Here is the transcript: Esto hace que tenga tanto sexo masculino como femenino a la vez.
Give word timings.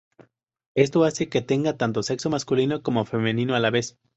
Esto 0.73 1.03
hace 1.03 1.29
que 1.29 1.43
tenga 1.43 1.77
tanto 1.77 2.01
sexo 2.01 2.31
masculino 2.31 2.81
como 2.81 3.05
femenino 3.05 3.53
a 3.53 3.59
la 3.59 3.69
vez. 3.69 3.99